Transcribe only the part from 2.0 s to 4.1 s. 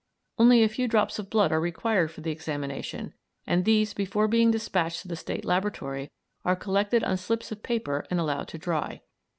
for the examination, and these